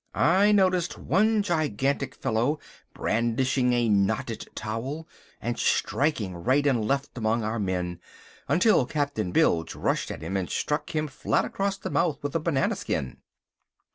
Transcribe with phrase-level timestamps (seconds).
[0.15, 2.57] I noticed one gigantic fellow
[2.91, 5.07] brandishing a knotted towel,
[5.39, 7.99] and striking right and left among our men,
[8.47, 12.39] until Captain Bilge rushed at him and struck him flat across the mouth with a
[12.39, 13.17] banana skin.